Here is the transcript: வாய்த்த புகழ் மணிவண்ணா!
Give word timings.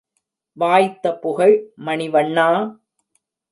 வாய்த்த 0.57 1.13
புகழ் 1.17 1.55
மணிவண்ணா! 1.85 2.49